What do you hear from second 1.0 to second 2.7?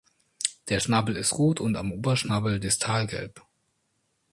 ist rot und am Oberschnabel